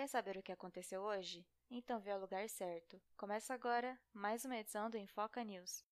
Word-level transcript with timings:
Quer 0.00 0.08
saber 0.08 0.38
o 0.38 0.42
que 0.42 0.50
aconteceu 0.50 1.02
hoje? 1.02 1.46
Então 1.70 2.00
veio 2.00 2.16
ao 2.16 2.22
lugar 2.22 2.48
certo. 2.48 2.98
Começa 3.18 3.52
agora 3.52 4.00
mais 4.14 4.46
uma 4.46 4.56
edição 4.56 4.88
do 4.88 4.96
Enfoca 4.96 5.44
News. 5.44 5.84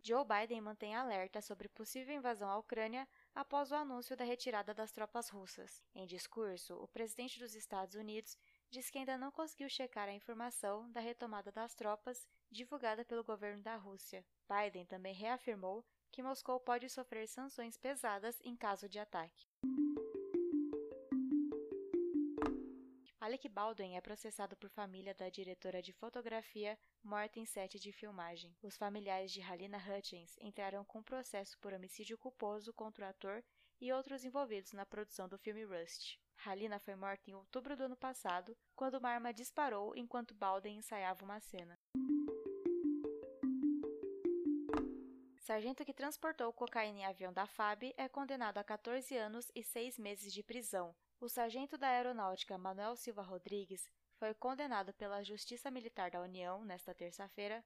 Joe 0.00 0.24
Biden 0.24 0.60
mantém 0.60 0.94
alerta 0.94 1.42
sobre 1.42 1.68
possível 1.68 2.14
invasão 2.14 2.48
à 2.48 2.56
Ucrânia 2.56 3.08
após 3.34 3.72
o 3.72 3.74
anúncio 3.74 4.16
da 4.16 4.22
retirada 4.22 4.72
das 4.72 4.92
tropas 4.92 5.28
russas. 5.28 5.82
Em 5.92 6.06
discurso, 6.06 6.76
o 6.76 6.86
presidente 6.86 7.40
dos 7.40 7.56
Estados 7.56 7.96
Unidos 7.96 8.38
diz 8.70 8.88
que 8.90 8.98
ainda 8.98 9.18
não 9.18 9.32
conseguiu 9.32 9.68
checar 9.68 10.08
a 10.08 10.14
informação 10.14 10.88
da 10.92 11.00
retomada 11.00 11.50
das 11.50 11.74
tropas 11.74 12.28
divulgada 12.48 13.04
pelo 13.04 13.24
governo 13.24 13.60
da 13.60 13.74
Rússia. 13.74 14.24
Biden 14.48 14.86
também 14.86 15.14
reafirmou 15.14 15.84
que 16.12 16.22
Moscou 16.22 16.60
pode 16.60 16.88
sofrer 16.88 17.26
sanções 17.26 17.76
pesadas 17.76 18.40
em 18.44 18.54
caso 18.54 18.88
de 18.88 19.00
ataque. 19.00 19.48
Alec 23.34 23.48
Baldwin 23.48 23.96
é 23.96 24.00
processado 24.00 24.54
por 24.54 24.70
família 24.70 25.12
da 25.12 25.28
diretora 25.28 25.82
de 25.82 25.92
fotografia 25.92 26.78
morta 27.02 27.40
em 27.40 27.44
sete 27.44 27.80
de 27.80 27.90
filmagem. 27.90 28.56
Os 28.62 28.76
familiares 28.76 29.32
de 29.32 29.42
Halina 29.42 29.76
Hutchins 29.76 30.36
entraram 30.40 30.84
com 30.84 31.02
processo 31.02 31.58
por 31.58 31.72
homicídio 31.72 32.16
culposo 32.16 32.72
contra 32.72 33.06
o 33.06 33.08
ator 33.08 33.42
e 33.80 33.92
outros 33.92 34.24
envolvidos 34.24 34.72
na 34.72 34.86
produção 34.86 35.28
do 35.28 35.36
filme 35.36 35.64
Rust. 35.64 36.16
Halina 36.46 36.78
foi 36.78 36.94
morta 36.94 37.28
em 37.28 37.34
outubro 37.34 37.76
do 37.76 37.82
ano 37.82 37.96
passado, 37.96 38.56
quando 38.76 38.98
uma 38.98 39.10
arma 39.10 39.34
disparou 39.34 39.96
enquanto 39.96 40.32
Baldwin 40.32 40.76
ensaiava 40.76 41.24
uma 41.24 41.40
cena. 41.40 41.76
Sargento 45.44 45.84
que 45.84 45.92
transportou 45.92 46.50
cocaína 46.54 47.00
em 47.00 47.04
avião 47.04 47.30
da 47.30 47.46
FAB 47.46 47.92
é 47.98 48.08
condenado 48.08 48.56
a 48.56 48.64
14 48.64 49.14
anos 49.14 49.52
e 49.54 49.62
6 49.62 49.98
meses 49.98 50.32
de 50.32 50.42
prisão, 50.42 50.96
o 51.20 51.28
sargento 51.28 51.76
da 51.76 51.86
Aeronáutica 51.86 52.56
Manuel 52.56 52.96
Silva 52.96 53.20
Rodrigues 53.20 53.86
foi 54.18 54.32
condenado 54.32 54.94
pela 54.94 55.22
Justiça 55.22 55.70
Militar 55.70 56.10
da 56.10 56.22
União 56.22 56.64
nesta 56.64 56.94
terça-feira 56.94 57.62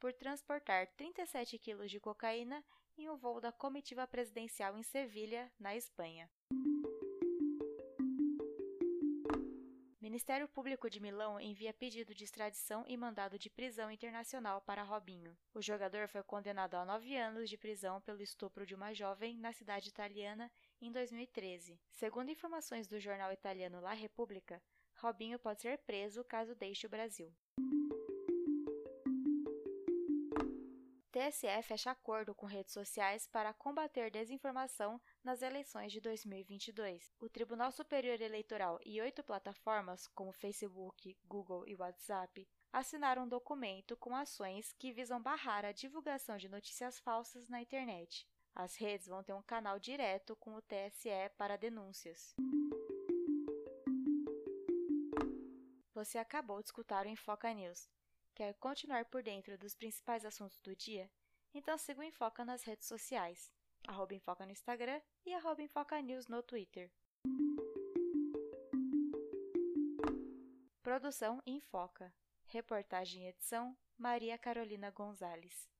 por 0.00 0.12
transportar 0.12 0.88
37 0.96 1.56
quilos 1.56 1.88
de 1.88 2.00
cocaína 2.00 2.64
em 2.98 3.08
um 3.08 3.16
voo 3.16 3.40
da 3.40 3.52
comitiva 3.52 4.08
presidencial 4.08 4.76
em 4.76 4.82
Sevilha, 4.82 5.52
na 5.56 5.76
Espanha. 5.76 6.28
Ministério 10.20 10.48
Público 10.48 10.90
de 10.90 11.00
Milão 11.00 11.40
envia 11.40 11.72
pedido 11.72 12.14
de 12.14 12.24
extradição 12.24 12.84
e 12.86 12.94
mandado 12.94 13.38
de 13.38 13.48
prisão 13.48 13.90
internacional 13.90 14.60
para 14.60 14.82
Robinho. 14.82 15.34
O 15.54 15.62
jogador 15.62 16.08
foi 16.08 16.22
condenado 16.22 16.74
a 16.74 16.84
nove 16.84 17.16
anos 17.16 17.48
de 17.48 17.56
prisão 17.56 18.02
pelo 18.02 18.20
estupro 18.20 18.66
de 18.66 18.74
uma 18.74 18.92
jovem 18.92 19.38
na 19.38 19.50
cidade 19.50 19.88
italiana 19.88 20.52
em 20.78 20.92
2013. 20.92 21.80
Segundo 21.92 22.30
informações 22.30 22.86
do 22.86 23.00
jornal 23.00 23.32
italiano 23.32 23.80
La 23.80 23.94
Repubblica, 23.94 24.62
Robinho 24.98 25.38
pode 25.38 25.62
ser 25.62 25.78
preso 25.78 26.22
caso 26.22 26.54
deixe 26.54 26.86
o 26.86 26.90
Brasil. 26.90 27.32
TSE 31.20 31.62
fecha 31.64 31.90
acordo 31.90 32.34
com 32.34 32.46
redes 32.46 32.72
sociais 32.72 33.26
para 33.26 33.52
combater 33.52 34.10
desinformação 34.10 34.98
nas 35.22 35.42
eleições 35.42 35.92
de 35.92 36.00
2022. 36.00 37.14
O 37.20 37.28
Tribunal 37.28 37.70
Superior 37.70 38.18
Eleitoral 38.22 38.80
e 38.86 39.02
oito 39.02 39.22
plataformas, 39.22 40.06
como 40.14 40.32
Facebook, 40.32 41.14
Google 41.26 41.68
e 41.68 41.76
WhatsApp, 41.76 42.48
assinaram 42.72 43.24
um 43.24 43.28
documento 43.28 43.98
com 43.98 44.16
ações 44.16 44.72
que 44.72 44.92
visam 44.94 45.20
barrar 45.20 45.66
a 45.66 45.72
divulgação 45.72 46.38
de 46.38 46.48
notícias 46.48 46.98
falsas 46.98 47.50
na 47.50 47.60
internet. 47.60 48.26
As 48.54 48.76
redes 48.76 49.06
vão 49.06 49.22
ter 49.22 49.34
um 49.34 49.42
canal 49.42 49.78
direto 49.78 50.34
com 50.36 50.54
o 50.54 50.62
TSE 50.62 51.28
para 51.36 51.58
denúncias. 51.58 52.34
Você 55.92 56.16
acabou 56.16 56.62
de 56.62 56.68
escutar 56.68 57.04
o 57.04 57.10
Enfoca 57.10 57.52
News. 57.52 57.90
Quer 58.34 58.54
continuar 58.54 59.04
por 59.04 59.22
dentro 59.22 59.56
dos 59.58 59.74
principais 59.74 60.24
assuntos 60.24 60.58
do 60.60 60.74
dia? 60.74 61.10
Então 61.52 61.76
siga 61.76 62.00
o 62.00 62.04
Enfoca 62.04 62.44
nas 62.44 62.62
redes 62.62 62.86
sociais, 62.86 63.52
arroba 63.86 64.14
Enfoca 64.14 64.46
no 64.46 64.52
Instagram 64.52 65.00
e 65.24 65.34
arroba 65.34 65.62
Enfoca 65.62 66.00
News 66.00 66.26
no 66.26 66.42
Twitter. 66.42 66.90
Produção 70.82 71.40
Enfoca. 71.46 72.12
Reportagem 72.46 73.24
e 73.24 73.28
edição 73.28 73.76
Maria 73.96 74.36
Carolina 74.36 74.90
Gonzalez. 74.90 75.70